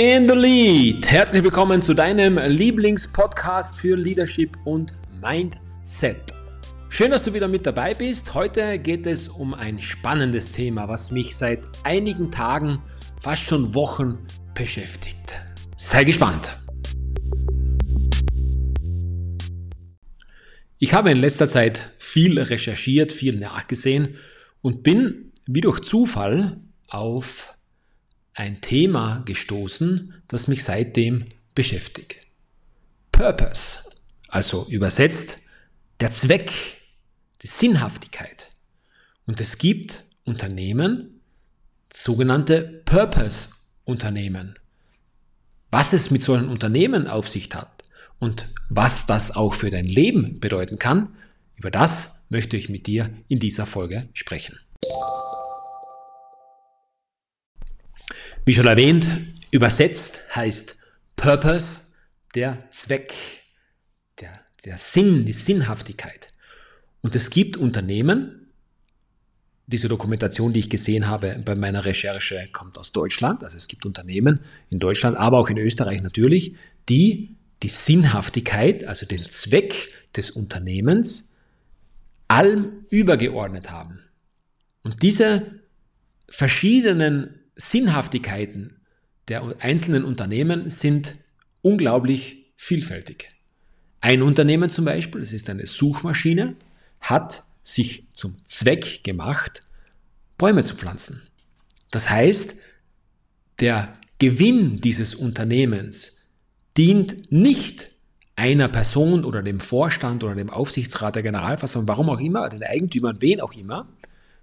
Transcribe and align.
In 0.00 0.28
the 0.28 0.34
Lead. 0.36 1.10
Herzlich 1.10 1.42
willkommen 1.42 1.82
zu 1.82 1.92
deinem 1.92 2.38
Lieblingspodcast 2.38 3.80
für 3.80 3.96
Leadership 3.96 4.56
und 4.64 4.96
Mindset. 5.20 6.22
Schön, 6.88 7.10
dass 7.10 7.24
du 7.24 7.34
wieder 7.34 7.48
mit 7.48 7.66
dabei 7.66 7.94
bist. 7.94 8.32
Heute 8.32 8.78
geht 8.78 9.08
es 9.08 9.26
um 9.26 9.54
ein 9.54 9.80
spannendes 9.80 10.52
Thema, 10.52 10.86
was 10.86 11.10
mich 11.10 11.36
seit 11.36 11.66
einigen 11.82 12.30
Tagen, 12.30 12.80
fast 13.20 13.48
schon 13.48 13.74
Wochen 13.74 14.24
beschäftigt. 14.54 15.34
Sei 15.76 16.04
gespannt. 16.04 16.56
Ich 20.78 20.94
habe 20.94 21.10
in 21.10 21.18
letzter 21.18 21.48
Zeit 21.48 21.92
viel 21.98 22.40
recherchiert, 22.40 23.10
viel 23.10 23.40
nachgesehen 23.40 24.14
und 24.62 24.84
bin 24.84 25.32
wie 25.46 25.60
durch 25.60 25.80
Zufall 25.80 26.60
auf 26.86 27.57
ein 28.38 28.60
Thema 28.60 29.22
gestoßen, 29.24 30.14
das 30.28 30.46
mich 30.46 30.62
seitdem 30.62 31.26
beschäftigt. 31.56 32.20
Purpose, 33.10 33.80
also 34.28 34.64
übersetzt 34.68 35.40
der 35.98 36.12
Zweck, 36.12 36.52
die 37.42 37.48
Sinnhaftigkeit. 37.48 38.48
Und 39.26 39.40
es 39.40 39.58
gibt 39.58 40.04
Unternehmen, 40.24 41.20
sogenannte 41.92 42.82
Purpose-Unternehmen. 42.84 44.56
Was 45.72 45.92
es 45.92 46.12
mit 46.12 46.22
solchen 46.22 46.48
Unternehmen 46.48 47.08
auf 47.08 47.28
sich 47.28 47.52
hat 47.54 47.82
und 48.20 48.46
was 48.68 49.06
das 49.06 49.34
auch 49.34 49.54
für 49.54 49.70
dein 49.70 49.86
Leben 49.86 50.38
bedeuten 50.38 50.78
kann, 50.78 51.16
über 51.56 51.72
das 51.72 52.24
möchte 52.28 52.56
ich 52.56 52.68
mit 52.68 52.86
dir 52.86 53.10
in 53.26 53.40
dieser 53.40 53.66
Folge 53.66 54.04
sprechen. 54.14 54.56
Wie 58.48 58.54
schon 58.54 58.66
erwähnt, 58.66 59.06
übersetzt 59.50 60.22
heißt 60.34 60.78
Purpose 61.16 61.80
der 62.34 62.66
Zweck, 62.70 63.12
der, 64.22 64.40
der 64.64 64.78
Sinn, 64.78 65.26
die 65.26 65.34
Sinnhaftigkeit. 65.34 66.28
Und 67.02 67.14
es 67.14 67.28
gibt 67.28 67.58
Unternehmen, 67.58 68.48
diese 69.66 69.88
Dokumentation, 69.88 70.54
die 70.54 70.60
ich 70.60 70.70
gesehen 70.70 71.08
habe 71.08 71.38
bei 71.44 71.56
meiner 71.56 71.84
Recherche, 71.84 72.48
kommt 72.50 72.78
aus 72.78 72.90
Deutschland. 72.92 73.44
Also 73.44 73.58
es 73.58 73.68
gibt 73.68 73.84
Unternehmen 73.84 74.40
in 74.70 74.78
Deutschland, 74.78 75.18
aber 75.18 75.40
auch 75.40 75.50
in 75.50 75.58
Österreich 75.58 76.00
natürlich, 76.00 76.56
die 76.88 77.36
die 77.62 77.68
Sinnhaftigkeit, 77.68 78.82
also 78.82 79.04
den 79.04 79.28
Zweck 79.28 79.92
des 80.16 80.30
Unternehmens, 80.30 81.34
allem 82.28 82.86
übergeordnet 82.88 83.70
haben. 83.70 84.00
Und 84.82 85.02
diese 85.02 85.60
verschiedenen 86.30 87.34
Sinnhaftigkeiten 87.58 88.76
der 89.28 89.42
einzelnen 89.60 90.04
Unternehmen 90.04 90.70
sind 90.70 91.16
unglaublich 91.60 92.52
vielfältig. 92.56 93.28
Ein 94.00 94.22
Unternehmen 94.22 94.70
zum 94.70 94.84
Beispiel, 94.84 95.20
das 95.20 95.32
ist 95.32 95.50
eine 95.50 95.66
Suchmaschine, 95.66 96.56
hat 97.00 97.42
sich 97.62 98.06
zum 98.14 98.36
Zweck 98.46 99.04
gemacht, 99.04 99.60
Bäume 100.38 100.64
zu 100.64 100.76
pflanzen. 100.76 101.20
Das 101.90 102.08
heißt, 102.08 102.56
der 103.60 103.98
Gewinn 104.18 104.80
dieses 104.80 105.14
Unternehmens 105.14 106.18
dient 106.76 107.30
nicht 107.32 107.90
einer 108.36 108.68
Person 108.68 109.24
oder 109.24 109.42
dem 109.42 109.58
Vorstand 109.58 110.22
oder 110.22 110.36
dem 110.36 110.48
Aufsichtsrat 110.48 111.16
der 111.16 111.24
Generalversammlung, 111.24 111.88
warum 111.88 112.08
auch 112.10 112.20
immer, 112.20 112.48
den 112.48 112.62
Eigentümern, 112.62 113.16
wen 113.20 113.40
auch 113.40 113.52
immer, 113.54 113.88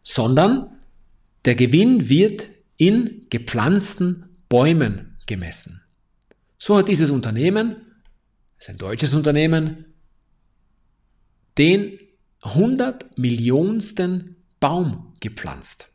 sondern 0.04 0.70
der 1.46 1.56
Gewinn 1.56 2.10
wird 2.10 2.50
in 2.78 3.28
gepflanzten 3.30 4.38
Bäumen 4.50 5.18
gemessen. 5.26 5.84
So 6.58 6.78
hat 6.78 6.88
dieses 6.88 7.10
Unternehmen, 7.10 7.76
ist 8.58 8.70
ein 8.70 8.78
deutsches 8.78 9.14
Unternehmen, 9.14 9.86
den 11.58 12.00
100 12.42 13.18
Millionsten 13.18 14.36
Baum 14.60 15.14
gepflanzt. 15.20 15.90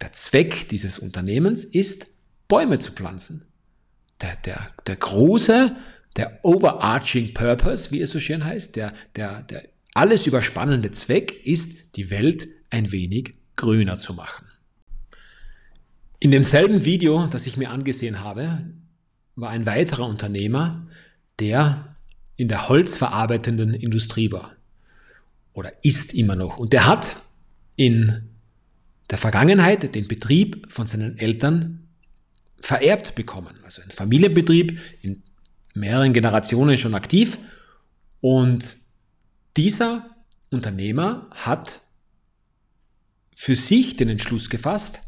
Der 0.00 0.12
Zweck 0.12 0.68
dieses 0.68 0.98
Unternehmens 0.98 1.64
ist, 1.64 2.12
Bäume 2.48 2.78
zu 2.78 2.92
pflanzen. 2.92 3.46
Der, 4.20 4.36
der, 4.36 4.72
der 4.86 4.96
große, 4.96 5.76
der 6.16 6.40
overarching 6.42 7.34
purpose, 7.34 7.90
wie 7.90 8.00
es 8.00 8.12
so 8.12 8.20
schön 8.20 8.44
heißt, 8.44 8.76
der, 8.76 8.92
der, 9.16 9.42
der 9.42 9.68
alles 9.94 10.26
überspannende 10.26 10.90
Zweck 10.90 11.44
ist, 11.46 11.96
die 11.96 12.10
Welt 12.10 12.48
ein 12.70 12.92
wenig 12.92 13.34
grüner 13.56 13.96
zu 13.96 14.14
machen. 14.14 14.46
In 16.22 16.30
demselben 16.30 16.84
Video, 16.84 17.26
das 17.26 17.48
ich 17.48 17.56
mir 17.56 17.70
angesehen 17.70 18.20
habe, 18.20 18.60
war 19.34 19.50
ein 19.50 19.66
weiterer 19.66 20.06
Unternehmer, 20.06 20.86
der 21.40 21.96
in 22.36 22.46
der 22.46 22.68
holzverarbeitenden 22.68 23.74
Industrie 23.74 24.30
war 24.30 24.52
oder 25.52 25.72
ist 25.84 26.14
immer 26.14 26.36
noch. 26.36 26.58
Und 26.58 26.72
der 26.74 26.86
hat 26.86 27.16
in 27.74 28.28
der 29.10 29.18
Vergangenheit 29.18 29.96
den 29.96 30.06
Betrieb 30.06 30.70
von 30.70 30.86
seinen 30.86 31.18
Eltern 31.18 31.88
vererbt 32.60 33.16
bekommen. 33.16 33.56
Also 33.64 33.82
ein 33.82 33.90
Familienbetrieb 33.90 34.78
in 35.00 35.24
mehreren 35.74 36.12
Generationen 36.12 36.78
schon 36.78 36.94
aktiv. 36.94 37.36
Und 38.20 38.76
dieser 39.56 40.08
Unternehmer 40.50 41.28
hat 41.32 41.80
für 43.34 43.56
sich 43.56 43.96
den 43.96 44.08
Entschluss 44.08 44.50
gefasst, 44.50 45.00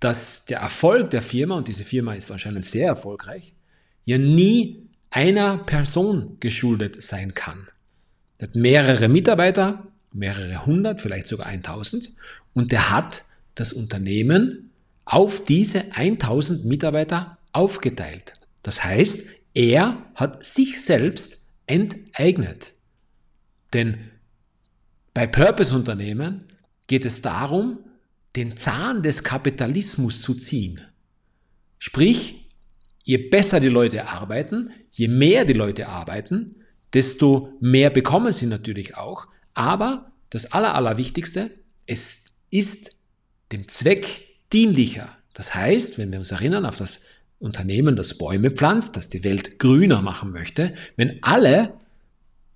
dass 0.00 0.44
der 0.44 0.58
Erfolg 0.60 1.10
der 1.10 1.22
Firma, 1.22 1.56
und 1.56 1.68
diese 1.68 1.84
Firma 1.84 2.14
ist 2.14 2.30
anscheinend 2.30 2.66
sehr 2.66 2.86
erfolgreich, 2.86 3.52
ja 4.04 4.18
nie 4.18 4.88
einer 5.10 5.58
Person 5.58 6.36
geschuldet 6.40 7.02
sein 7.02 7.34
kann. 7.34 7.68
Er 8.38 8.48
hat 8.48 8.54
mehrere 8.54 9.08
Mitarbeiter, 9.08 9.88
mehrere 10.12 10.64
hundert, 10.66 11.00
vielleicht 11.00 11.26
sogar 11.26 11.46
1000, 11.46 12.10
und 12.54 12.72
der 12.72 12.90
hat 12.90 13.24
das 13.54 13.72
Unternehmen 13.72 14.70
auf 15.04 15.42
diese 15.42 15.92
1000 15.92 16.64
Mitarbeiter 16.64 17.38
aufgeteilt. 17.52 18.34
Das 18.62 18.84
heißt, 18.84 19.26
er 19.54 20.04
hat 20.14 20.44
sich 20.44 20.82
selbst 20.82 21.38
enteignet. 21.66 22.72
Denn 23.72 24.10
bei 25.14 25.26
Purpose-Unternehmen 25.26 26.44
geht 26.86 27.04
es 27.04 27.22
darum, 27.22 27.80
den 28.36 28.56
Zahn 28.56 29.02
des 29.02 29.24
Kapitalismus 29.24 30.22
zu 30.22 30.34
ziehen. 30.34 30.80
Sprich, 31.78 32.48
je 33.04 33.18
besser 33.18 33.60
die 33.60 33.68
Leute 33.68 34.08
arbeiten, 34.08 34.70
je 34.90 35.08
mehr 35.08 35.44
die 35.44 35.54
Leute 35.54 35.88
arbeiten, 35.88 36.56
desto 36.92 37.56
mehr 37.60 37.90
bekommen 37.90 38.32
sie 38.32 38.46
natürlich 38.46 38.96
auch. 38.96 39.26
Aber 39.54 40.12
das 40.30 40.52
Aller, 40.52 40.74
Allerwichtigste, 40.74 41.50
es 41.86 42.24
ist 42.50 42.92
dem 43.52 43.68
Zweck 43.68 44.28
dienlicher. 44.52 45.08
Das 45.34 45.54
heißt, 45.54 45.98
wenn 45.98 46.10
wir 46.10 46.18
uns 46.18 46.30
erinnern 46.30 46.66
auf 46.66 46.76
das 46.76 47.00
Unternehmen, 47.38 47.96
das 47.96 48.18
Bäume 48.18 48.50
pflanzt, 48.50 48.96
das 48.96 49.08
die 49.08 49.24
Welt 49.24 49.58
grüner 49.58 50.02
machen 50.02 50.32
möchte, 50.32 50.74
wenn 50.96 51.22
alle 51.22 51.74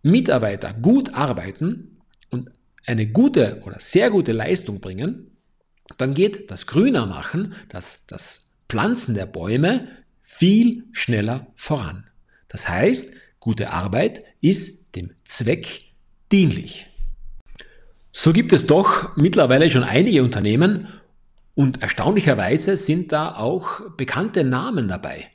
Mitarbeiter 0.02 0.74
gut 0.74 1.14
arbeiten 1.14 1.98
und 2.30 2.50
eine 2.84 3.06
gute 3.06 3.62
oder 3.64 3.78
sehr 3.78 4.10
gute 4.10 4.32
Leistung 4.32 4.80
bringen, 4.80 5.31
dann 5.98 6.14
geht 6.14 6.50
das 6.50 6.66
Grüner 6.66 7.06
machen, 7.06 7.54
das, 7.68 8.06
das 8.06 8.46
Pflanzen 8.68 9.14
der 9.14 9.26
Bäume 9.26 9.88
viel 10.20 10.84
schneller 10.92 11.46
voran. 11.56 12.04
Das 12.48 12.68
heißt, 12.68 13.14
gute 13.40 13.70
Arbeit 13.70 14.24
ist 14.40 14.94
dem 14.96 15.10
Zweck 15.24 15.92
dienlich. 16.30 16.86
So 18.12 18.32
gibt 18.32 18.52
es 18.52 18.66
doch 18.66 19.16
mittlerweile 19.16 19.70
schon 19.70 19.84
einige 19.84 20.22
Unternehmen 20.22 20.88
und 21.54 21.82
erstaunlicherweise 21.82 22.76
sind 22.76 23.12
da 23.12 23.34
auch 23.36 23.90
bekannte 23.96 24.44
Namen 24.44 24.88
dabei, 24.88 25.30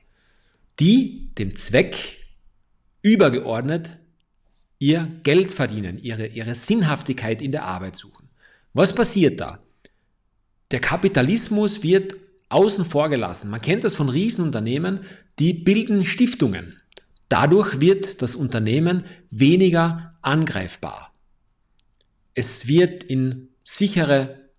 die 0.80 1.32
dem 1.38 1.56
Zweck 1.56 1.96
übergeordnet 3.02 3.98
ihr 4.80 5.10
Geld 5.24 5.52
verdienen, 5.52 5.98
ihre, 5.98 6.28
ihre 6.28 6.56
Sinnhaftigkeit 6.56 7.42
in 7.42 7.52
der 7.52 7.66
Arbeit 7.66 7.96
suchen. 7.96 8.28
Was 8.74 8.94
passiert 8.94 9.42
da? 9.42 9.60
Der 10.72 10.80
Kapitalismus 10.80 11.84
wird 11.84 12.14
außen 12.50 12.86
vor 12.86 13.10
gelassen. 13.10 13.50
Man 13.50 13.62
kennt 13.62 13.84
das 13.84 13.96
von 13.96 14.10
Riesenunternehmen, 14.10 15.02
die 15.40 15.54
bilden 15.54 16.06
Stiftungen. 16.06 16.82
Dadurch 17.30 17.82
wird 17.82 18.22
das 18.22 18.36
Unternehmen 18.36 19.06
weniger 19.30 20.16
angreifbar. 20.22 21.14
Es 22.34 22.68
wird 22.68 23.04
in 23.04 23.50
sichere, 23.64 24.50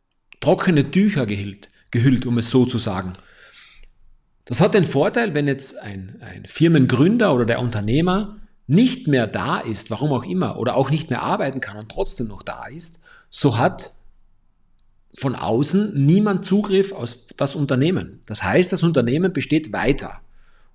trockene 0.40 0.90
Tücher 0.90 1.26
gehüllt, 1.26 1.68
gehüllt 1.90 2.26
um 2.26 2.38
es 2.38 2.50
so 2.50 2.66
zu 2.66 2.78
sagen. 2.78 3.14
Das 4.44 4.60
hat 4.60 4.74
den 4.74 4.84
Vorteil, 4.84 5.34
wenn 5.34 5.46
jetzt 5.46 5.78
ein, 5.78 6.20
ein 6.20 6.46
Firmengründer 6.46 7.34
oder 7.34 7.44
der 7.44 7.60
Unternehmer 7.60 8.38
nicht 8.66 9.06
mehr 9.06 9.26
da 9.26 9.58
ist, 9.58 9.90
warum 9.90 10.12
auch 10.12 10.24
immer, 10.24 10.58
oder 10.58 10.74
auch 10.76 10.90
nicht 10.90 11.10
mehr 11.10 11.22
arbeiten 11.22 11.60
kann 11.60 11.76
und 11.76 11.90
trotzdem 11.90 12.28
noch 12.28 12.42
da 12.42 12.66
ist, 12.66 13.00
so 13.30 13.58
hat 13.58 13.97
von 15.18 15.34
außen 15.34 16.06
niemand 16.06 16.44
Zugriff 16.44 16.92
auf 16.92 17.16
das 17.36 17.56
Unternehmen. 17.56 18.20
Das 18.26 18.44
heißt, 18.44 18.72
das 18.72 18.84
Unternehmen 18.84 19.32
besteht 19.32 19.72
weiter. 19.72 20.20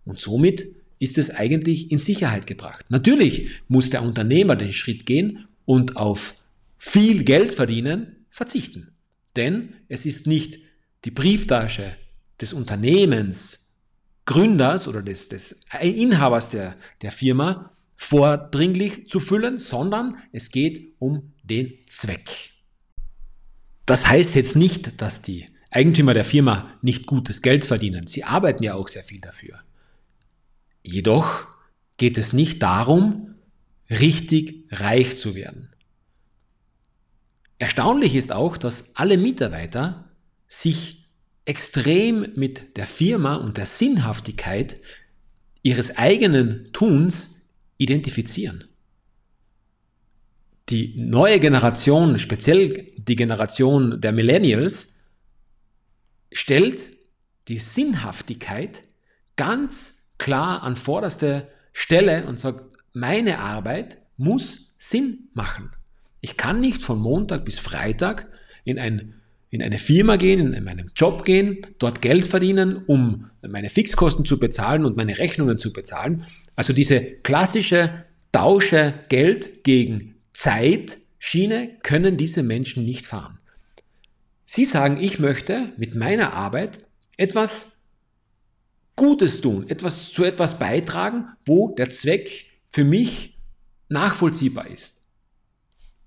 Und 0.03 0.19
somit 0.19 0.69
ist 0.99 1.17
es 1.17 1.29
eigentlich 1.29 1.91
in 1.91 1.99
Sicherheit 1.99 2.45
gebracht. 2.45 2.85
Natürlich 2.89 3.49
muss 3.69 3.89
der 3.89 4.03
Unternehmer 4.03 4.57
den 4.57 4.73
Schritt 4.73 5.05
gehen 5.05 5.47
und 5.65 5.95
auf 5.95 6.35
viel 6.77 7.23
Geld 7.23 7.51
verdienen 7.51 8.25
verzichten. 8.29 8.91
Denn 9.37 9.75
es 9.87 10.05
ist 10.05 10.27
nicht 10.27 10.59
die 11.05 11.11
Brieftasche 11.11 11.95
des 12.41 12.51
Unternehmens, 12.51 13.71
Gründers 14.25 14.87
oder 14.89 15.01
des, 15.01 15.29
des 15.29 15.57
Inhabers 15.81 16.49
der, 16.49 16.75
der 17.01 17.11
Firma 17.13 17.71
vordringlich 17.95 19.07
zu 19.07 19.21
füllen, 19.21 19.57
sondern 19.57 20.17
es 20.33 20.51
geht 20.51 20.95
um 20.99 21.33
den 21.43 21.77
Zweck. 21.87 22.52
Das 23.85 24.07
heißt 24.07 24.35
jetzt 24.35 24.55
nicht, 24.55 25.01
dass 25.01 25.21
die 25.21 25.45
Eigentümer 25.69 26.13
der 26.13 26.25
Firma 26.25 26.71
nicht 26.81 27.05
gutes 27.05 27.41
Geld 27.41 27.65
verdienen. 27.65 28.07
Sie 28.07 28.23
arbeiten 28.23 28.63
ja 28.63 28.75
auch 28.75 28.87
sehr 28.87 29.03
viel 29.03 29.19
dafür. 29.19 29.59
Jedoch 30.83 31.47
geht 31.97 32.17
es 32.17 32.33
nicht 32.33 32.61
darum, 32.61 33.35
richtig 33.89 34.65
reich 34.71 35.19
zu 35.19 35.35
werden. 35.35 35.69
Erstaunlich 37.59 38.15
ist 38.15 38.31
auch, 38.31 38.57
dass 38.57 38.95
alle 38.95 39.17
Mitarbeiter 39.17 40.09
sich 40.47 41.05
extrem 41.45 42.27
mit 42.35 42.77
der 42.77 42.87
Firma 42.87 43.35
und 43.35 43.57
der 43.57 43.65
Sinnhaftigkeit 43.65 44.77
ihres 45.61 45.97
eigenen 45.97 46.71
Tuns 46.73 47.41
identifizieren. 47.77 48.65
Die 50.69 50.95
neue 50.97 51.39
Generation, 51.39 52.19
speziell 52.19 52.91
die 52.97 53.15
Generation 53.15 53.99
der 53.99 54.13
Millennials, 54.13 54.99
stellt 56.31 56.89
die 57.47 57.57
Sinnhaftigkeit 57.57 58.83
ganz 59.35 60.09
klar 60.17 60.63
an 60.63 60.75
vorderste 60.75 61.47
Stelle 61.73 62.25
und 62.27 62.39
sagt, 62.39 62.77
meine 62.93 63.39
Arbeit 63.39 63.97
muss 64.17 64.71
Sinn 64.77 65.29
machen. 65.33 65.71
Ich 66.21 66.37
kann 66.37 66.61
nicht 66.61 66.81
von 66.81 66.99
Montag 66.99 67.43
bis 67.43 67.59
Freitag 67.59 68.27
in, 68.63 68.79
ein, 68.79 69.15
in 69.49 69.61
eine 69.61 69.79
Firma 69.79 70.15
gehen, 70.15 70.53
in 70.53 70.63
meinen 70.63 70.91
Job 70.95 71.25
gehen, 71.25 71.57
dort 71.79 72.01
Geld 72.01 72.25
verdienen, 72.25 72.77
um 72.85 73.29
meine 73.41 73.69
Fixkosten 73.69 74.25
zu 74.25 74.39
bezahlen 74.39 74.85
und 74.85 74.95
meine 74.95 75.17
Rechnungen 75.17 75.57
zu 75.57 75.73
bezahlen. 75.73 76.25
Also 76.55 76.71
diese 76.71 77.01
klassische 77.01 78.05
Tausche 78.31 78.93
Geld 79.09 79.63
gegen 79.63 80.12
Zeit 80.33 80.97
Schiene 81.19 81.77
können 81.83 82.17
diese 82.17 82.43
Menschen 82.43 82.83
nicht 82.83 83.05
fahren. 83.05 83.39
Sie 84.43 84.65
sagen, 84.65 84.97
ich 84.99 85.19
möchte 85.19 85.71
mit 85.77 85.95
meiner 85.95 86.33
Arbeit 86.33 86.79
etwas 87.15 87.71
Gutes 88.95 89.41
tun, 89.41 89.69
etwas 89.69 90.11
zu 90.11 90.23
etwas 90.23 90.59
beitragen, 90.59 91.27
wo 91.45 91.73
der 91.73 91.89
Zweck 91.89 92.47
für 92.69 92.83
mich 92.83 93.37
nachvollziehbar 93.87 94.67
ist 94.67 94.93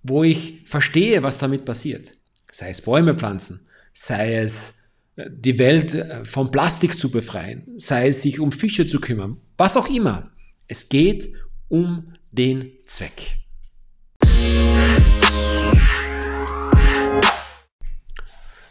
wo 0.09 0.25
ich 0.25 0.59
verstehe, 0.65 1.23
was 1.23 1.39
damit 1.39 1.65
passiert. 1.65 2.15
Sei 2.51 2.71
es 2.71 2.83
Bäume 2.83 3.15
pflanzen, 3.15 3.67
sei 3.93 4.37
es 4.37 4.83
äh, 5.17 5.29
die 5.31 5.59
Welt 5.59 5.95
äh, 5.95 6.25
vom 6.25 6.51
Plastik 6.51 6.99
zu 6.99 7.11
befreien, 7.11 7.65
sei 7.77 8.09
es 8.09 8.23
sich 8.23 8.41
um 8.41 8.53
Fische 8.53 8.87
zu 8.87 9.01
kümmern, 9.01 9.39
was 9.57 9.77
auch 9.77 9.89
immer. 9.89 10.31
Es 10.69 10.89
geht 10.89 11.33
um 11.69 12.15
den 12.31 12.73
Zweck. 12.87 13.46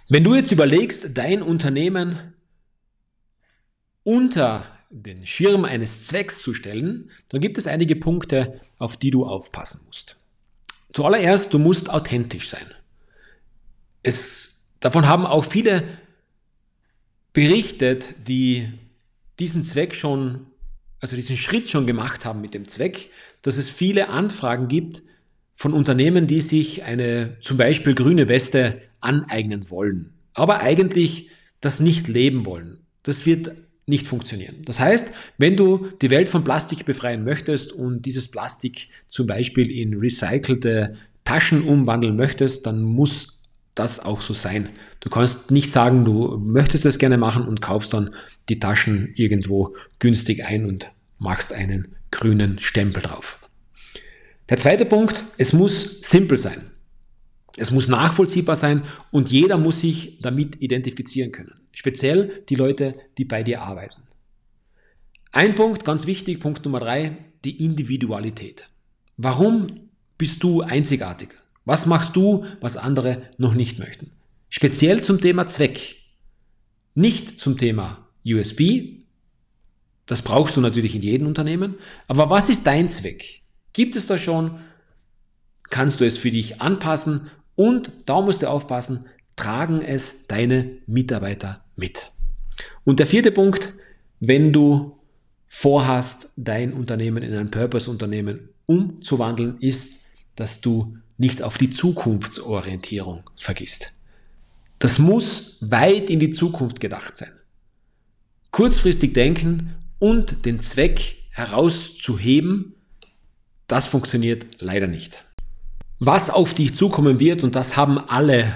Wenn 0.07 0.23
du 0.23 0.35
jetzt 0.35 0.51
überlegst, 0.51 1.09
dein 1.15 1.41
Unternehmen 1.41 2.33
unter 4.03 4.63
den 4.89 5.25
Schirm 5.25 5.65
eines 5.65 6.07
Zwecks 6.07 6.39
zu 6.39 6.53
stellen, 6.53 7.09
dann 7.29 7.41
gibt 7.41 7.57
es 7.57 7.65
einige 7.65 7.95
Punkte, 7.95 8.61
auf 8.77 8.97
die 8.97 9.11
du 9.11 9.25
aufpassen 9.25 9.81
musst. 9.85 10.15
Zuallererst, 10.93 11.53
du 11.53 11.59
musst 11.59 11.89
authentisch 11.89 12.49
sein. 12.49 12.65
Es, 14.03 14.67
davon 14.79 15.07
haben 15.07 15.25
auch 15.25 15.43
viele 15.43 15.83
berichtet, 17.33 18.15
die 18.27 18.71
diesen 19.39 19.65
Zweck 19.65 19.95
schon, 19.95 20.45
also 21.01 21.15
diesen 21.15 21.35
Schritt 21.35 21.69
schon 21.69 21.87
gemacht 21.87 22.23
haben 22.23 22.39
mit 22.39 22.53
dem 22.53 22.67
Zweck, 22.67 23.09
dass 23.41 23.57
es 23.57 23.69
viele 23.69 24.07
Anfragen 24.07 24.67
gibt 24.67 25.01
von 25.55 25.73
Unternehmen, 25.73 26.27
die 26.27 26.41
sich 26.41 26.83
eine 26.83 27.37
zum 27.41 27.57
Beispiel 27.57 27.95
grüne 27.95 28.27
Weste 28.27 28.81
aneignen 28.99 29.69
wollen, 29.69 30.11
aber 30.33 30.59
eigentlich 30.59 31.29
das 31.61 31.79
nicht 31.79 32.07
leben 32.07 32.45
wollen. 32.45 32.79
Das 33.03 33.25
wird 33.25 33.53
nicht 33.87 34.07
funktionieren. 34.07 34.57
Das 34.65 34.79
heißt, 34.79 35.13
wenn 35.37 35.55
du 35.55 35.87
die 36.01 36.09
Welt 36.09 36.27
von 36.27 36.43
Plastik 36.43 36.85
befreien 36.85 37.23
möchtest 37.23 37.71
und 37.71 38.05
dieses 38.05 38.29
Plastik 38.29 38.89
zum 39.09 39.27
Beispiel 39.27 39.69
in 39.69 39.97
recycelte 39.99 40.95
Taschen 41.23 41.63
umwandeln 41.63 42.15
möchtest, 42.15 42.65
dann 42.65 42.81
muss 42.81 43.41
das 43.75 43.99
auch 43.99 44.21
so 44.21 44.33
sein. 44.33 44.69
Du 45.01 45.09
kannst 45.09 45.51
nicht 45.51 45.71
sagen, 45.71 46.05
du 46.05 46.37
möchtest 46.37 46.85
das 46.85 46.97
gerne 46.97 47.17
machen 47.17 47.47
und 47.47 47.61
kaufst 47.61 47.93
dann 47.93 48.15
die 48.49 48.59
Taschen 48.59 49.11
irgendwo 49.15 49.73
günstig 49.99 50.45
ein 50.45 50.65
und 50.65 50.87
machst 51.19 51.53
einen 51.53 51.89
grünen 52.11 52.59
Stempel 52.59 53.03
drauf. 53.03 53.39
Der 54.49 54.57
zweite 54.57 54.85
Punkt, 54.85 55.25
es 55.37 55.53
muss 55.53 56.01
simpel 56.01 56.37
sein. 56.37 56.71
Es 57.57 57.71
muss 57.71 57.87
nachvollziehbar 57.87 58.55
sein 58.55 58.83
und 59.11 59.31
jeder 59.31 59.57
muss 59.57 59.81
sich 59.81 60.19
damit 60.21 60.61
identifizieren 60.61 61.31
können. 61.31 61.55
Speziell 61.71 62.43
die 62.49 62.55
Leute, 62.55 62.95
die 63.17 63.25
bei 63.25 63.43
dir 63.43 63.61
arbeiten. 63.61 64.01
Ein 65.31 65.55
Punkt, 65.55 65.83
ganz 65.83 66.05
wichtig, 66.05 66.39
Punkt 66.39 66.63
Nummer 66.65 66.79
drei, 66.79 67.17
die 67.43 67.63
Individualität. 67.63 68.67
Warum 69.17 69.89
bist 70.17 70.43
du 70.43 70.61
einzigartig? 70.61 71.29
Was 71.65 71.85
machst 71.85 72.15
du, 72.15 72.45
was 72.61 72.77
andere 72.77 73.23
noch 73.37 73.53
nicht 73.53 73.79
möchten? 73.79 74.11
Speziell 74.49 75.01
zum 75.01 75.19
Thema 75.19 75.47
Zweck. 75.47 75.97
Nicht 76.93 77.39
zum 77.39 77.57
Thema 77.57 78.07
USB. 78.25 79.01
Das 80.05 80.21
brauchst 80.21 80.55
du 80.55 80.61
natürlich 80.61 80.95
in 80.95 81.01
jedem 81.01 81.27
Unternehmen. 81.27 81.75
Aber 82.07 82.29
was 82.29 82.49
ist 82.49 82.67
dein 82.67 82.89
Zweck? 82.89 83.41
Gibt 83.75 83.97
es 83.97 84.07
da 84.07 84.17
schon? 84.17 84.59
Kannst 85.69 85.99
du 85.99 86.05
es 86.05 86.17
für 86.17 86.31
dich 86.31 86.61
anpassen? 86.61 87.29
Und 87.55 87.91
da 88.05 88.21
musst 88.21 88.41
du 88.41 88.49
aufpassen, 88.49 89.05
tragen 89.35 89.81
es 89.81 90.27
deine 90.27 90.77
Mitarbeiter 90.87 91.61
mit. 91.75 92.09
Und 92.85 92.99
der 92.99 93.05
vierte 93.05 93.33
Punkt, 93.33 93.75
wenn 94.21 94.53
du 94.53 94.97
vorhast, 95.47 96.29
dein 96.37 96.71
Unternehmen 96.71 97.21
in 97.21 97.35
ein 97.35 97.51
Purpose-Unternehmen 97.51 98.47
umzuwandeln, 98.65 99.57
ist, 99.59 99.99
dass 100.37 100.61
du 100.61 100.97
nicht 101.17 101.43
auf 101.43 101.57
die 101.57 101.69
Zukunftsorientierung 101.69 103.29
vergisst. 103.35 103.91
Das 104.79 104.99
muss 104.99 105.57
weit 105.59 106.09
in 106.09 106.21
die 106.21 106.29
Zukunft 106.29 106.79
gedacht 106.79 107.17
sein. 107.17 107.33
Kurzfristig 108.51 109.13
denken 109.13 109.75
und 109.99 110.45
den 110.45 110.61
Zweck 110.61 111.17
herauszuheben, 111.31 112.74
das 113.67 113.87
funktioniert 113.87 114.45
leider 114.59 114.87
nicht. 114.87 115.23
Was 115.99 116.29
auf 116.29 116.53
dich 116.53 116.75
zukommen 116.75 117.19
wird, 117.19 117.43
und 117.43 117.55
das 117.55 117.77
haben 117.77 117.97
alle 117.97 118.55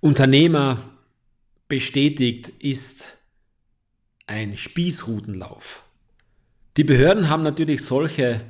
Unternehmer 0.00 0.78
bestätigt, 1.68 2.50
ist 2.60 3.06
ein 4.26 4.56
Spießrutenlauf. 4.56 5.84
Die 6.76 6.84
Behörden 6.84 7.28
haben 7.28 7.42
natürlich 7.42 7.82
solche 7.82 8.42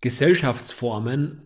Gesellschaftsformen 0.00 1.42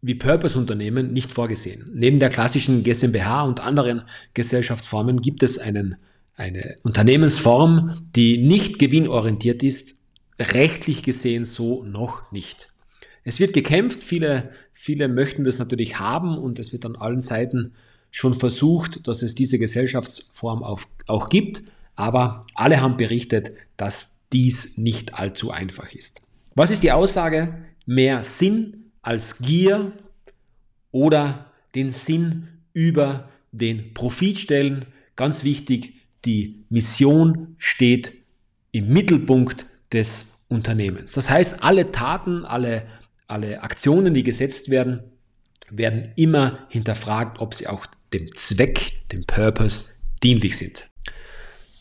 wie 0.00 0.16
Purpose-Unternehmen 0.16 1.12
nicht 1.12 1.32
vorgesehen. 1.32 1.88
Neben 1.94 2.18
der 2.18 2.28
klassischen 2.28 2.82
GmbH 2.82 3.42
und 3.42 3.60
anderen 3.60 4.02
Gesellschaftsformen 4.34 5.22
gibt 5.22 5.44
es 5.44 5.58
einen, 5.58 5.96
eine 6.34 6.76
Unternehmensform, 6.82 8.02
die 8.16 8.38
nicht 8.38 8.80
gewinnorientiert 8.80 9.62
ist, 9.62 10.01
rechtlich 10.42 11.02
gesehen 11.02 11.44
so 11.44 11.82
noch 11.84 12.32
nicht. 12.32 12.68
Es 13.24 13.38
wird 13.38 13.52
gekämpft, 13.52 14.02
viele, 14.02 14.50
viele 14.72 15.08
möchten 15.08 15.44
das 15.44 15.58
natürlich 15.58 15.98
haben 15.98 16.36
und 16.36 16.58
es 16.58 16.72
wird 16.72 16.84
an 16.84 16.96
allen 16.96 17.20
Seiten 17.20 17.72
schon 18.10 18.34
versucht, 18.34 19.06
dass 19.06 19.22
es 19.22 19.34
diese 19.34 19.58
Gesellschaftsform 19.58 20.62
auch, 20.62 20.80
auch 21.06 21.28
gibt, 21.28 21.62
aber 21.94 22.46
alle 22.54 22.80
haben 22.80 22.96
berichtet, 22.96 23.52
dass 23.76 24.20
dies 24.32 24.76
nicht 24.76 25.14
allzu 25.14 25.50
einfach 25.50 25.92
ist. 25.92 26.20
Was 26.54 26.70
ist 26.70 26.82
die 26.82 26.92
Aussage? 26.92 27.54
Mehr 27.86 28.24
Sinn 28.24 28.90
als 29.02 29.38
Gier 29.38 29.92
oder 30.90 31.52
den 31.74 31.92
Sinn 31.92 32.48
über 32.72 33.28
den 33.52 33.94
Profit 33.94 34.38
stellen. 34.38 34.86
Ganz 35.16 35.44
wichtig, 35.44 35.94
die 36.24 36.64
Mission 36.70 37.56
steht 37.58 38.12
im 38.72 38.88
Mittelpunkt 38.88 39.66
des 39.92 40.26
Unternehmens. 40.52 41.12
Das 41.12 41.30
heißt, 41.30 41.62
alle 41.62 41.90
Taten, 41.90 42.44
alle, 42.44 42.86
alle 43.26 43.62
Aktionen, 43.62 44.14
die 44.14 44.22
gesetzt 44.22 44.68
werden, 44.68 45.00
werden 45.70 46.12
immer 46.16 46.66
hinterfragt, 46.68 47.40
ob 47.40 47.54
sie 47.54 47.66
auch 47.66 47.86
dem 48.12 48.30
Zweck, 48.36 49.08
dem 49.10 49.24
Purpose 49.24 49.84
dienlich 50.22 50.58
sind. 50.58 50.88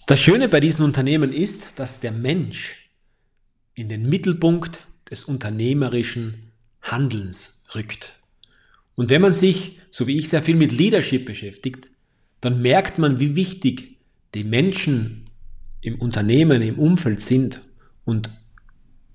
Das 0.08 0.20
Schöne 0.20 0.50
bei 0.50 0.60
diesen 0.60 0.84
Unternehmen 0.84 1.32
ist, 1.32 1.68
dass 1.76 2.00
der 2.00 2.12
Mensch 2.12 2.90
in 3.76 3.90
den 3.90 4.08
Mittelpunkt 4.10 4.86
des 5.10 5.24
unternehmerischen 5.24 6.52
Handelns 6.82 7.64
rückt. 7.76 8.16
Und 8.96 9.10
wenn 9.10 9.22
man 9.22 9.34
sich, 9.34 9.80
so 9.92 10.08
wie 10.08 10.18
ich, 10.18 10.30
sehr 10.30 10.42
viel 10.42 10.56
mit 10.56 10.72
Leadership 10.72 11.26
beschäftigt, 11.26 11.90
dann 12.40 12.62
merkt 12.62 12.98
man, 12.98 13.20
wie 13.20 13.36
wichtig 13.36 13.98
die 14.34 14.44
Menschen 14.44 15.30
im 15.82 16.00
Unternehmen, 16.00 16.62
im 16.62 16.80
Umfeld 16.80 17.22
sind 17.22 17.62
und 18.04 18.30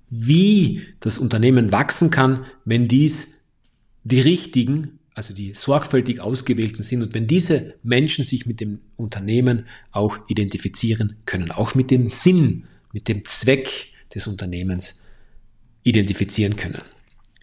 wie 0.09 0.83
das 0.99 1.17
Unternehmen 1.17 1.71
wachsen 1.71 2.09
kann, 2.09 2.45
wenn 2.65 2.87
dies 2.87 3.35
die 4.03 4.21
richtigen, 4.21 4.99
also 5.13 5.33
die 5.33 5.53
sorgfältig 5.53 6.21
ausgewählten 6.21 6.83
sind 6.83 7.01
und 7.01 7.13
wenn 7.13 7.27
diese 7.27 7.75
Menschen 7.83 8.23
sich 8.23 8.45
mit 8.45 8.61
dem 8.61 8.79
Unternehmen 8.95 9.65
auch 9.91 10.17
identifizieren 10.29 11.17
können, 11.25 11.51
auch 11.51 11.75
mit 11.75 11.91
dem 11.91 12.07
Sinn, 12.07 12.67
mit 12.93 13.07
dem 13.07 13.25
Zweck 13.25 13.91
des 14.13 14.27
Unternehmens 14.27 15.01
identifizieren 15.83 16.55
können. 16.55 16.83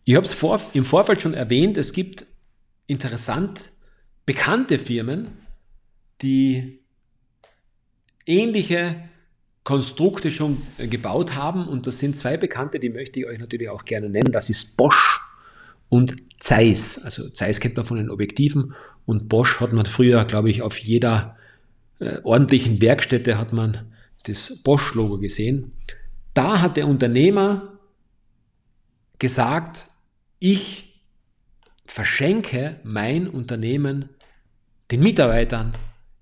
Ich 0.05 0.15
habe 0.15 0.27
es 0.27 0.33
vor, 0.33 0.61
im 0.73 0.85
Vorfeld 0.85 1.23
schon 1.23 1.35
erwähnt, 1.35 1.77
es 1.77 1.93
gibt 1.93 2.27
interessant 2.87 3.71
bekannte 4.27 4.79
Firmen, 4.79 5.29
die 6.23 6.81
ähnliche 8.27 8.97
Konstrukte 9.65 10.31
schon 10.31 10.63
gebaut 10.79 11.35
haben. 11.35 11.67
Und 11.67 11.87
das 11.87 11.99
sind 11.99 12.17
zwei 12.17 12.37
bekannte, 12.37 12.79
die 12.79 12.91
möchte 12.91 13.19
ich 13.19 13.27
euch 13.27 13.39
natürlich 13.39 13.71
auch 13.71 13.85
gerne 13.85 14.09
nennen. 14.09 14.31
Das 14.31 14.51
ist 14.51 14.77
Bosch 14.77 15.21
und 15.89 16.15
Zeiss. 16.39 17.03
Also 17.03 17.31
Zeiss 17.31 17.61
kennt 17.61 17.77
man 17.77 17.87
von 17.87 17.97
den 17.97 18.11
Objektiven 18.11 18.75
und 19.07 19.29
Bosch 19.29 19.61
hat 19.61 19.73
man 19.73 19.87
früher, 19.87 20.25
glaube 20.27 20.51
ich, 20.51 20.63
auf 20.63 20.79
jeder 20.79 21.37
äh, 21.99 22.19
ordentlichen 22.23 22.81
Werkstätte 22.81 23.39
hat 23.39 23.53
man 23.53 23.93
das 24.25 24.63
Bosch-Logo 24.63 25.19
gesehen. 25.19 25.73
Da 26.35 26.61
hat 26.61 26.77
der 26.77 26.89
Unternehmer 26.89 27.79
gesagt, 29.19 29.87
ich 30.39 31.01
verschenke 31.87 32.81
mein 32.83 33.29
Unternehmen 33.29 34.11
den 34.91 35.01
Mitarbeitern, 35.01 35.75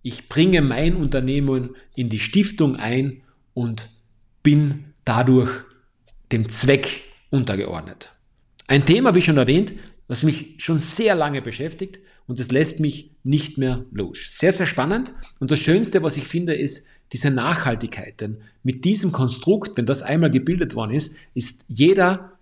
ich 0.03 0.29
bringe 0.29 0.63
mein 0.63 0.97
Unternehmen 0.97 1.77
in 1.95 2.09
die 2.09 2.19
Stiftung 2.19 2.77
ein 2.77 3.23
und 3.55 3.89
bin 4.43 4.85
dadurch 5.05 5.51
dem 6.31 6.49
Zweck 6.49 7.03
untergeordnet. 7.31 8.11
Ein 8.67 8.87
Thema, 8.87 9.15
wie 9.15 9.23
schon 9.23 9.37
erwähnt, 9.37 9.75
was 10.09 10.23
mich 10.23 10.55
schon 10.59 10.79
sehr 10.79 11.15
lange 11.15 11.43
beschäftigt 11.43 12.01
und 12.27 12.39
es 12.41 12.51
lässt 12.51 12.81
mich 12.81 13.11
nicht 13.23 13.59
mehr 13.59 13.85
los. 13.93 14.35
Sehr, 14.37 14.53
sehr 14.53 14.67
spannend 14.67 15.13
und 15.39 15.51
das 15.51 15.59
Schönste, 15.59 16.03
was 16.03 16.17
ich 16.17 16.25
finde, 16.25 16.55
ist 16.55 16.87
diese 17.13 17.31
Nachhaltigkeit. 17.31 18.21
Denn 18.21 18.39
mit 18.63 18.85
diesem 18.85 19.13
Konstrukt, 19.13 19.77
wenn 19.77 19.87
das 19.87 20.03
einmal 20.03 20.31
gebildet 20.31 20.75
worden 20.75 20.93
ist, 20.93 21.17
ist 21.35 21.65
jeder 21.69 22.39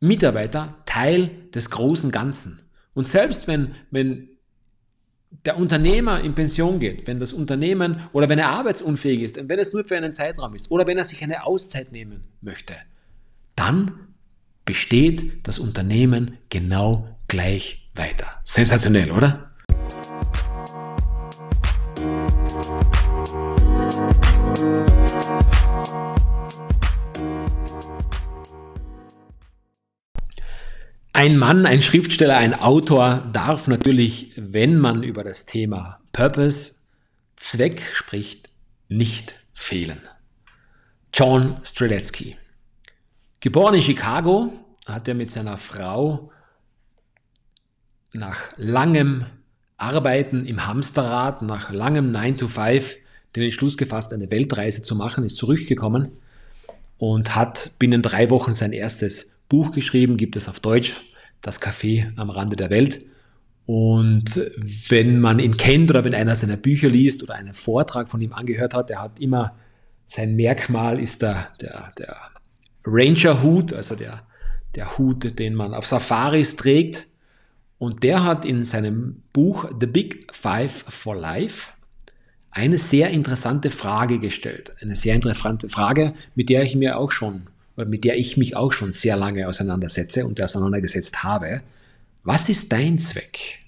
Mitarbeiter 0.00 0.82
Teil 0.86 1.30
des 1.54 1.70
großen 1.70 2.10
Ganzen. 2.10 2.60
Und 2.94 3.06
selbst 3.06 3.48
wenn, 3.48 3.74
wenn 3.90 4.28
der 5.44 5.56
Unternehmer 5.56 6.22
in 6.22 6.34
Pension 6.34 6.80
geht, 6.80 7.06
wenn 7.06 7.20
das 7.20 7.32
Unternehmen 7.32 8.00
oder 8.12 8.28
wenn 8.28 8.38
er 8.38 8.48
arbeitsunfähig 8.50 9.22
ist 9.22 9.38
und 9.38 9.48
wenn 9.48 9.58
es 9.58 9.72
nur 9.72 9.84
für 9.84 9.96
einen 9.96 10.14
Zeitraum 10.14 10.54
ist 10.54 10.70
oder 10.70 10.86
wenn 10.86 10.98
er 10.98 11.04
sich 11.04 11.22
eine 11.22 11.44
Auszeit 11.44 11.92
nehmen 11.92 12.24
möchte, 12.40 12.74
dann 13.54 14.08
besteht 14.64 15.46
das 15.46 15.58
Unternehmen 15.58 16.38
genau 16.48 17.16
gleich 17.28 17.90
weiter. 17.94 18.26
Sensationell, 18.44 19.10
oder? 19.10 19.47
Ein 31.18 31.36
Mann, 31.36 31.66
ein 31.66 31.82
Schriftsteller, 31.82 32.36
ein 32.36 32.54
Autor 32.54 33.28
darf 33.32 33.66
natürlich, 33.66 34.30
wenn 34.36 34.78
man 34.78 35.02
über 35.02 35.24
das 35.24 35.46
Thema 35.46 35.98
Purpose, 36.12 36.74
Zweck 37.34 37.82
spricht, 37.92 38.52
nicht 38.88 39.34
fehlen. 39.52 39.98
John 41.12 41.56
Streletsky. 41.64 42.36
Geboren 43.40 43.74
in 43.74 43.82
Chicago, 43.82 44.52
hat 44.86 45.08
er 45.08 45.16
mit 45.16 45.32
seiner 45.32 45.56
Frau 45.56 46.30
nach 48.12 48.52
langem 48.56 49.26
Arbeiten 49.76 50.46
im 50.46 50.68
Hamsterrad, 50.68 51.42
nach 51.42 51.72
langem 51.72 52.12
9 52.12 52.36
to 52.36 52.46
5 52.46 52.96
den 53.34 53.42
Entschluss 53.42 53.76
gefasst, 53.76 54.12
eine 54.12 54.30
Weltreise 54.30 54.82
zu 54.82 54.94
machen, 54.94 55.24
ist 55.24 55.36
zurückgekommen 55.36 56.12
und 56.96 57.34
hat 57.34 57.72
binnen 57.80 58.02
drei 58.02 58.30
Wochen 58.30 58.54
sein 58.54 58.72
erstes 58.72 59.37
Buch 59.48 59.72
geschrieben, 59.72 60.16
gibt 60.16 60.36
es 60.36 60.48
auf 60.48 60.60
Deutsch, 60.60 60.94
Das 61.40 61.62
Café 61.62 62.12
am 62.16 62.30
Rande 62.30 62.56
der 62.56 62.70
Welt. 62.70 63.04
Und 63.64 64.40
wenn 64.88 65.20
man 65.20 65.38
ihn 65.38 65.56
kennt 65.56 65.90
oder 65.90 66.04
wenn 66.04 66.14
einer 66.14 66.34
seiner 66.34 66.56
Bücher 66.56 66.88
liest 66.88 67.22
oder 67.22 67.34
einen 67.34 67.54
Vortrag 67.54 68.10
von 68.10 68.20
ihm 68.20 68.32
angehört 68.32 68.74
hat, 68.74 68.90
er 68.90 69.02
hat 69.02 69.20
immer 69.20 69.54
sein 70.06 70.36
Merkmal 70.36 70.98
ist 70.98 71.20
der, 71.20 71.48
der, 71.60 71.92
der 71.98 72.16
Ranger-Hut, 72.86 73.74
also 73.74 73.94
der, 73.94 74.22
der 74.74 74.96
Hut, 74.96 75.38
den 75.38 75.54
man 75.54 75.74
auf 75.74 75.86
Safaris 75.86 76.56
trägt. 76.56 77.06
Und 77.76 78.02
der 78.02 78.24
hat 78.24 78.44
in 78.44 78.64
seinem 78.64 79.22
Buch 79.32 79.70
The 79.78 79.86
Big 79.86 80.26
Five 80.32 80.86
for 80.88 81.14
Life 81.14 81.72
eine 82.50 82.78
sehr 82.78 83.10
interessante 83.10 83.70
Frage 83.70 84.18
gestellt. 84.18 84.72
Eine 84.80 84.96
sehr 84.96 85.14
interessante 85.14 85.68
Frage, 85.68 86.14
mit 86.34 86.48
der 86.48 86.62
ich 86.62 86.74
mir 86.74 86.98
auch 86.98 87.10
schon 87.10 87.48
mit 87.84 88.04
der 88.04 88.16
ich 88.16 88.36
mich 88.36 88.56
auch 88.56 88.72
schon 88.72 88.92
sehr 88.92 89.16
lange 89.16 89.48
auseinandersetze 89.48 90.26
und 90.26 90.40
auseinandergesetzt 90.40 91.22
habe. 91.22 91.62
Was 92.24 92.48
ist 92.48 92.72
dein 92.72 92.98
Zweck? 92.98 93.60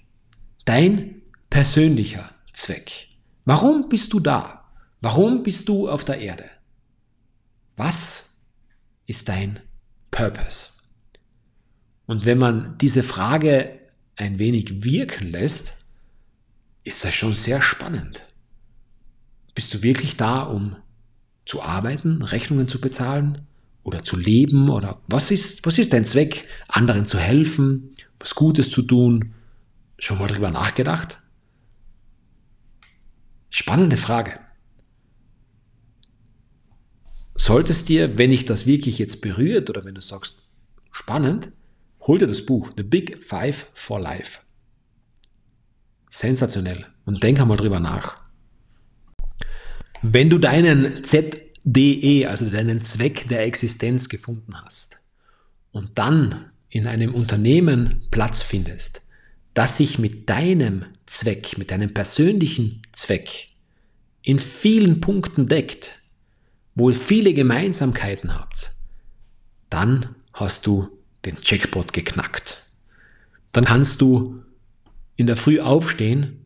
Dein 0.65 1.21
persönlicher 1.49 2.29
Zweck. 2.53 3.07
Warum 3.45 3.89
bist 3.89 4.13
du 4.13 4.19
da? 4.19 4.65
Warum 5.01 5.43
bist 5.43 5.67
du 5.67 5.89
auf 5.89 6.05
der 6.05 6.19
Erde? 6.19 6.45
Was 7.75 8.29
ist 9.07 9.29
dein 9.29 9.59
Purpose? 10.11 10.69
Und 12.05 12.25
wenn 12.25 12.37
man 12.37 12.77
diese 12.77 13.03
Frage 13.03 13.79
ein 14.15 14.37
wenig 14.37 14.83
wirken 14.83 15.31
lässt, 15.31 15.75
ist 16.83 17.03
das 17.05 17.13
schon 17.13 17.33
sehr 17.33 17.61
spannend. 17.61 18.25
Bist 19.55 19.73
du 19.73 19.83
wirklich 19.83 20.17
da, 20.17 20.41
um 20.41 20.75
zu 21.45 21.61
arbeiten, 21.61 22.21
Rechnungen 22.21 22.67
zu 22.67 22.79
bezahlen, 22.79 23.47
oder 23.83 24.03
zu 24.03 24.17
leben 24.17 24.69
oder 24.69 25.01
was 25.07 25.31
ist, 25.31 25.65
was 25.65 25.77
ist 25.77 25.93
dein 25.93 26.05
Zweck, 26.05 26.47
anderen 26.67 27.05
zu 27.05 27.19
helfen, 27.19 27.95
was 28.19 28.35
Gutes 28.35 28.69
zu 28.69 28.81
tun? 28.83 29.33
Schon 29.97 30.19
mal 30.19 30.27
drüber 30.27 30.51
nachgedacht? 30.51 31.17
Spannende 33.49 33.97
Frage. 33.97 34.39
Solltest 37.35 37.89
dir, 37.89 38.17
wenn 38.17 38.29
dich 38.29 38.45
das 38.45 38.65
wirklich 38.65 38.99
jetzt 38.99 39.21
berührt 39.21 39.69
oder 39.69 39.83
wenn 39.83 39.95
du 39.95 40.01
sagst, 40.01 40.43
spannend, 40.91 41.51
hol 42.01 42.19
dir 42.19 42.27
das 42.27 42.45
Buch 42.45 42.69
The 42.77 42.83
Big 42.83 43.23
Five 43.23 43.67
for 43.73 43.99
Life. 43.99 44.39
Sensationell. 46.09 46.85
Und 47.05 47.23
denk 47.23 47.39
einmal 47.39 47.57
drüber 47.57 47.79
nach. 47.79 48.21
Wenn 50.01 50.29
du 50.29 50.37
deinen 50.37 51.03
Z 51.03 51.50
DE, 51.63 52.25
also 52.27 52.49
deinen 52.49 52.81
Zweck 52.81 53.27
der 53.29 53.43
Existenz 53.43 54.09
gefunden 54.09 54.53
hast 54.63 54.99
und 55.71 55.97
dann 55.97 56.51
in 56.69 56.87
einem 56.87 57.13
Unternehmen 57.13 58.07
Platz 58.11 58.41
findest, 58.41 59.03
das 59.53 59.77
sich 59.77 59.99
mit 59.99 60.29
deinem 60.29 60.85
Zweck, 61.05 61.57
mit 61.57 61.71
deinem 61.71 61.93
persönlichen 61.93 62.81
Zweck 62.93 63.47
in 64.21 64.39
vielen 64.39 65.01
Punkten 65.01 65.47
deckt, 65.47 65.99
wo 66.75 66.89
ihr 66.89 66.95
viele 66.95 67.33
Gemeinsamkeiten 67.33 68.33
habt, 68.33 68.73
dann 69.69 70.15
hast 70.33 70.65
du 70.67 70.89
den 71.25 71.37
Jackpot 71.43 71.93
geknackt. 71.93 72.61
Dann 73.51 73.65
kannst 73.65 74.01
du 74.01 74.41
in 75.15 75.27
der 75.27 75.35
Früh 75.35 75.59
aufstehen, 75.59 76.45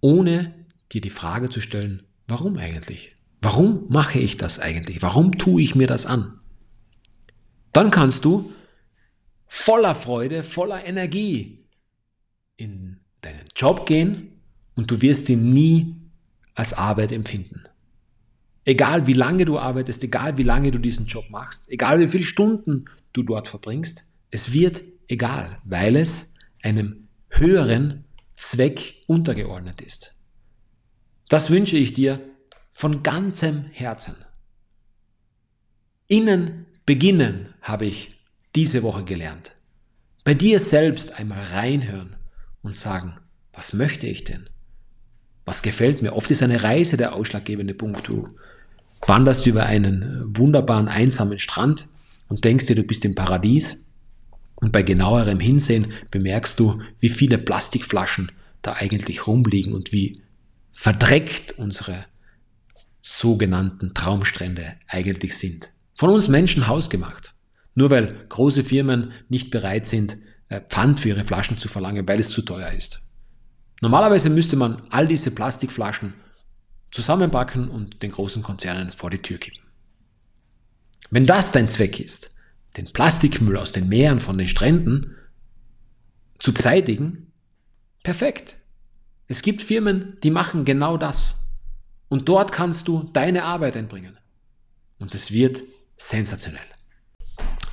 ohne 0.00 0.54
dir 0.92 1.00
die 1.00 1.10
Frage 1.10 1.50
zu 1.50 1.60
stellen, 1.60 2.02
warum 2.28 2.56
eigentlich? 2.56 3.15
Warum 3.46 3.86
mache 3.90 4.18
ich 4.18 4.36
das 4.36 4.58
eigentlich? 4.58 5.02
Warum 5.02 5.38
tue 5.38 5.62
ich 5.62 5.76
mir 5.76 5.86
das 5.86 6.04
an? 6.04 6.40
Dann 7.72 7.92
kannst 7.92 8.24
du 8.24 8.52
voller 9.46 9.94
Freude, 9.94 10.42
voller 10.42 10.84
Energie 10.84 11.64
in 12.56 12.98
deinen 13.20 13.46
Job 13.54 13.86
gehen 13.86 14.32
und 14.74 14.90
du 14.90 15.00
wirst 15.00 15.28
ihn 15.28 15.52
nie 15.52 15.94
als 16.56 16.72
Arbeit 16.72 17.12
empfinden. 17.12 17.62
Egal 18.64 19.06
wie 19.06 19.12
lange 19.12 19.44
du 19.44 19.60
arbeitest, 19.60 20.02
egal 20.02 20.36
wie 20.38 20.42
lange 20.42 20.72
du 20.72 20.80
diesen 20.80 21.06
Job 21.06 21.30
machst, 21.30 21.70
egal 21.70 22.00
wie 22.00 22.08
viele 22.08 22.24
Stunden 22.24 22.86
du 23.12 23.22
dort 23.22 23.46
verbringst, 23.46 24.08
es 24.32 24.52
wird 24.52 24.82
egal, 25.06 25.60
weil 25.62 25.94
es 25.94 26.34
einem 26.64 27.06
höheren 27.28 28.06
Zweck 28.34 29.04
untergeordnet 29.06 29.82
ist. 29.82 30.14
Das 31.28 31.52
wünsche 31.52 31.76
ich 31.76 31.92
dir 31.92 32.20
von 32.76 33.02
ganzem 33.02 33.64
Herzen. 33.72 34.16
Innen 36.08 36.66
beginnen 36.84 37.54
habe 37.62 37.86
ich 37.86 38.10
diese 38.54 38.82
Woche 38.82 39.02
gelernt. 39.02 39.52
Bei 40.24 40.34
dir 40.34 40.60
selbst 40.60 41.18
einmal 41.18 41.42
reinhören 41.42 42.16
und 42.60 42.76
sagen, 42.76 43.14
was 43.54 43.72
möchte 43.72 44.06
ich 44.06 44.24
denn? 44.24 44.50
Was 45.46 45.62
gefällt 45.62 46.02
mir? 46.02 46.12
Oft 46.12 46.30
ist 46.30 46.42
eine 46.42 46.62
Reise 46.64 46.98
der 46.98 47.14
ausschlaggebende 47.14 47.72
Punkt. 47.72 48.08
Du 48.08 48.28
wanderst 49.06 49.46
über 49.46 49.64
einen 49.64 50.36
wunderbaren, 50.36 50.88
einsamen 50.88 51.38
Strand 51.38 51.88
und 52.28 52.44
denkst 52.44 52.66
dir, 52.66 52.76
du 52.76 52.82
bist 52.82 53.06
im 53.06 53.14
Paradies. 53.14 53.86
Und 54.56 54.72
bei 54.72 54.82
genauerem 54.82 55.40
Hinsehen 55.40 55.94
bemerkst 56.10 56.60
du, 56.60 56.82
wie 57.00 57.08
viele 57.08 57.38
Plastikflaschen 57.38 58.30
da 58.60 58.74
eigentlich 58.74 59.26
rumliegen 59.26 59.72
und 59.72 59.92
wie 59.92 60.20
verdreckt 60.72 61.52
unsere 61.52 62.04
sogenannten 63.06 63.94
Traumstrände 63.94 64.74
eigentlich 64.88 65.38
sind. 65.38 65.70
Von 65.94 66.10
uns 66.10 66.26
Menschen 66.26 66.66
hausgemacht. 66.66 67.34
Nur 67.76 67.90
weil 67.90 68.26
große 68.28 68.64
Firmen 68.64 69.12
nicht 69.28 69.52
bereit 69.52 69.86
sind, 69.86 70.16
äh, 70.48 70.60
Pfand 70.60 70.98
für 70.98 71.10
ihre 71.10 71.24
Flaschen 71.24 71.56
zu 71.56 71.68
verlangen, 71.68 72.08
weil 72.08 72.18
es 72.18 72.30
zu 72.30 72.42
teuer 72.42 72.72
ist. 72.72 73.02
Normalerweise 73.80 74.28
müsste 74.28 74.56
man 74.56 74.82
all 74.90 75.06
diese 75.06 75.30
Plastikflaschen 75.30 76.14
zusammenpacken 76.90 77.68
und 77.68 78.02
den 78.02 78.10
großen 78.10 78.42
Konzernen 78.42 78.90
vor 78.90 79.10
die 79.10 79.22
Tür 79.22 79.38
geben. 79.38 79.58
Wenn 81.10 81.26
das 81.26 81.52
dein 81.52 81.68
Zweck 81.68 82.00
ist, 82.00 82.34
den 82.76 82.86
Plastikmüll 82.86 83.56
aus 83.56 83.70
den 83.70 83.88
Meeren 83.88 84.18
von 84.18 84.36
den 84.36 84.48
Stränden 84.48 85.14
zu 86.40 86.52
beseitigen, 86.52 87.30
perfekt. 88.02 88.56
Es 89.28 89.42
gibt 89.42 89.62
Firmen, 89.62 90.18
die 90.24 90.30
machen 90.32 90.64
genau 90.64 90.96
das. 90.96 91.45
Und 92.08 92.28
dort 92.28 92.52
kannst 92.52 92.88
du 92.88 93.08
deine 93.12 93.44
Arbeit 93.44 93.76
einbringen. 93.76 94.16
Und 94.98 95.14
es 95.14 95.32
wird 95.32 95.62
sensationell. 95.96 96.60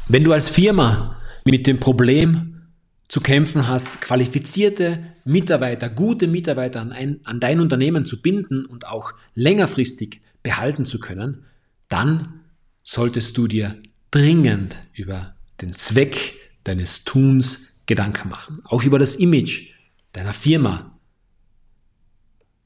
Wenn 0.08 0.24
du 0.24 0.34
als 0.34 0.50
Firma 0.50 1.22
mit 1.46 1.68
dem 1.68 1.80
Problem 1.80 2.68
zu 3.08 3.22
kämpfen 3.22 3.68
hast, 3.68 4.02
qualifizierte 4.02 5.04
Mitarbeiter, 5.24 5.90
gute 5.90 6.28
Mitarbeiter 6.28 6.82
an, 6.82 6.92
ein, 6.92 7.20
an 7.25 7.40
dein 7.40 7.60
Unternehmen 7.60 8.06
zu 8.06 8.22
binden 8.22 8.66
und 8.66 8.88
auch 8.88 9.13
längerfristig 9.36 10.22
behalten 10.42 10.86
zu 10.86 11.00
können, 11.00 11.46
dann 11.88 12.42
solltest 12.84 13.38
du 13.38 13.48
dir 13.48 13.78
dringend 14.12 14.78
über 14.94 15.36
den 15.62 15.75
Zweck 15.75 16.38
deines 16.63 17.04
Tuns 17.04 17.82
Gedanken 17.86 18.30
machen. 18.30 18.62
Auch 18.66 18.84
über 18.84 19.00
das 19.00 19.16
Image 19.16 19.74
deiner 20.13 20.34
Firma 20.34 20.93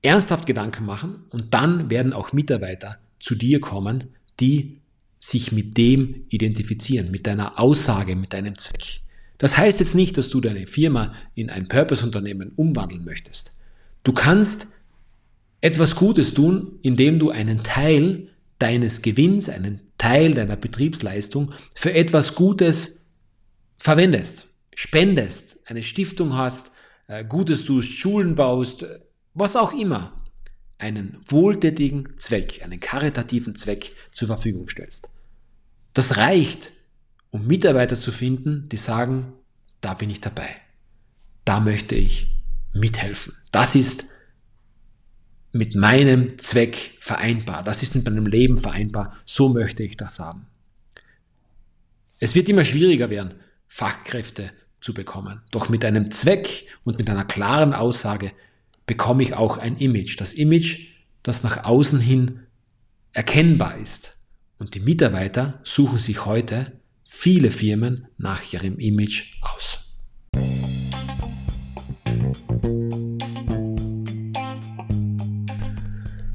ernsthaft 0.02 0.46
Gedanken 0.46 0.86
machen 0.86 1.26
und 1.30 1.54
dann 1.54 1.90
werden 1.90 2.14
auch 2.14 2.34
Mitarbeiter 2.34 2.98
zu 3.20 3.36
dir 3.36 3.60
kommen, 3.60 4.16
die 4.40 4.80
sich 5.20 5.52
mit 5.52 5.78
dem 5.78 6.26
identifizieren, 6.30 7.12
mit 7.12 7.28
deiner 7.28 7.60
Aussage, 7.60 8.16
mit 8.16 8.34
deinem 8.34 8.58
Zweck. 8.58 9.00
Das 9.38 9.58
heißt 9.58 9.80
jetzt 9.80 9.96
nicht, 9.96 10.18
dass 10.18 10.30
du 10.30 10.42
deine 10.42 10.68
Firma 10.68 11.14
in 11.36 11.50
ein 11.50 11.68
Purpose-Unternehmen 11.68 12.52
umwandeln 12.56 13.04
möchtest. 13.04 13.60
Du 14.04 14.14
kannst 14.14 14.68
etwas 15.62 15.96
Gutes 15.96 16.34
tun, 16.34 16.80
indem 16.82 17.20
du 17.20 17.30
einen 17.32 17.64
Teil 17.64 18.30
deines 18.60 19.02
Gewinns, 19.02 19.50
einen 19.50 19.82
Teil 19.98 20.34
deiner 20.34 20.56
Betriebsleistung 20.56 21.54
für 21.76 21.94
etwas 21.94 22.36
Gutes 22.36 23.06
verwendest, 23.78 24.48
spendest, 24.76 25.60
eine 25.66 25.84
Stiftung 25.84 26.36
hast, 26.36 26.72
äh, 27.08 27.24
Gutes 27.26 27.66
tust, 27.66 27.90
Schulen 27.90 28.36
baust, 28.36 28.86
was 29.40 29.56
auch 29.56 29.74
immer, 29.74 30.14
einen 30.78 31.18
wohltätigen 31.26 32.18
Zweck, 32.18 32.62
einen 32.64 32.80
karitativen 32.80 33.56
Zweck 33.56 33.96
zur 34.12 34.28
Verfügung 34.28 34.70
stellst. 34.70 35.10
Das 35.94 36.18
reicht, 36.18 36.72
um 37.32 37.48
Mitarbeiter 37.48 37.96
zu 37.96 38.12
finden, 38.12 38.70
die 38.70 38.78
sagen, 38.78 39.34
da 39.82 39.94
bin 39.94 40.10
ich 40.10 40.22
dabei. 40.22 40.50
Da 41.46 41.60
möchte 41.60 41.96
ich 41.96 42.36
mithelfen. 42.74 43.34
Das 43.52 43.76
ist 43.76 44.06
mit 45.52 45.76
meinem 45.76 46.38
Zweck 46.38 46.98
vereinbar. 47.00 47.64
Das 47.64 47.82
ist 47.82 47.96
mit 47.96 48.06
meinem 48.06 48.28
Leben 48.28 48.58
vereinbar. 48.58 49.16
So 49.26 49.50
möchte 49.50 49.84
ich 49.84 49.98
das 49.98 50.20
haben. 50.20 50.48
Es 52.20 52.36
wird 52.36 52.50
immer 52.50 52.66
schwieriger 52.66 53.10
werden, 53.10 53.36
Fachkräfte 53.68 54.52
zu 54.82 54.94
bekommen. 54.94 55.42
Doch 55.52 55.70
mit 55.70 55.86
einem 55.86 56.12
Zweck 56.12 56.68
und 56.84 56.98
mit 56.98 57.10
einer 57.10 57.26
klaren 57.26 57.74
Aussage 57.74 58.32
bekomme 58.88 59.22
ich 59.22 59.36
auch 59.36 59.58
ein 59.58 59.78
Image. 59.78 60.20
Das 60.20 60.34
Image, 60.34 60.88
das 61.22 61.44
nach 61.44 61.66
außen 61.66 62.00
hin 62.00 62.40
erkennbar 63.14 63.78
ist. 63.78 64.18
Und 64.58 64.74
die 64.74 64.80
Mitarbeiter 64.80 65.60
suchen 65.64 66.00
sich 66.00 66.26
heute 66.26 66.66
viele 67.04 67.52
Firmen 67.52 68.08
nach 68.18 68.52
ihrem 68.52 68.80
Image 68.80 69.36
aus. 69.42 69.84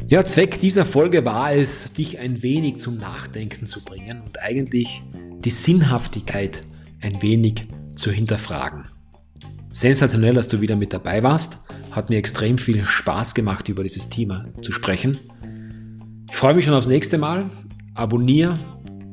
Ja, 0.07 0.25
Zweck 0.27 0.61
dieser 0.61 0.85
Folge 0.85 1.25
war 1.25 1.53
es, 1.55 1.95
dich 1.95 2.19
ein 2.19 2.43
wenig 2.43 2.77
zum 2.77 2.99
Nachdenken 2.99 3.67
zu 3.67 3.83
bringen 3.83 4.21
und 4.21 4.41
eigentlich 4.41 5.03
die 5.43 5.51
Sinnhaftigkeit 5.51 6.63
ein 7.01 7.23
wenig 7.23 7.65
zu 7.97 8.11
hinterfragen. 8.13 8.85
Sensationell, 9.71 10.35
dass 10.35 10.49
du 10.49 10.61
wieder 10.61 10.77
mit 10.77 10.93
dabei 10.93 11.23
warst. 11.23 11.57
Hat 11.93 12.11
mir 12.11 12.17
extrem 12.17 12.59
viel 12.59 12.85
Spaß 12.85 13.35
gemacht, 13.35 13.69
über 13.69 13.83
dieses 13.83 14.09
Thema 14.09 14.47
zu 14.63 14.73
sprechen. 14.73 15.21
Ich 16.31 16.37
freue 16.37 16.55
mich 16.55 16.65
schon 16.65 16.75
aufs 16.75 16.87
nächste 16.87 17.19
Mal. 17.19 17.51
Abonniere 17.95 18.59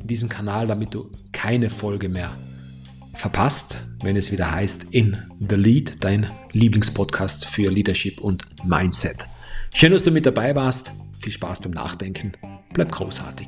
diesen 0.04 0.30
Kanal, 0.30 0.66
damit 0.66 0.94
du 0.94 1.12
keine 1.34 1.70
Folge 1.70 2.10
mehr 2.10 2.36
verpasst, 3.14 3.78
wenn 4.02 4.16
es 4.16 4.32
wieder 4.32 4.52
heißt 4.52 4.88
In 4.92 5.18
the 5.40 5.58
Lead, 5.58 6.04
dein 6.04 6.32
Lieblingspodcast 6.54 7.46
für 7.46 7.70
Leadership 7.70 8.22
und 8.22 8.46
Mindset. 8.66 9.28
Schön, 9.74 9.92
dass 9.92 10.06
du 10.06 10.12
mit 10.12 10.26
dabei 10.26 10.56
warst. 10.56 10.94
Viel 11.20 11.34
Spaß 11.34 11.60
beim 11.60 11.72
Nachdenken. 11.72 12.32
Bleib 12.74 12.94
großartig. 12.94 13.48